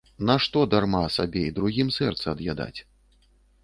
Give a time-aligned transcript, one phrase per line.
[0.29, 2.77] Нашто дарма сабе і другім сэрца ад'ядаць.